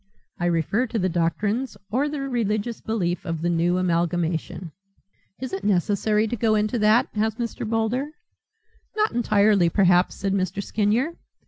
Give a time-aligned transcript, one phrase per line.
[0.39, 4.71] I refer to the doctrines or the religious belief of the new amalgamation."
[5.39, 7.69] "Is it necessary to go into that?" asked Mr.
[7.69, 8.09] Boulder.
[8.95, 10.63] "Not entirely, perhaps," said Mr.
[10.63, 11.15] Skinyer.